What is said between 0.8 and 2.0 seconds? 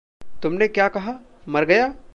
कहा? मर गया?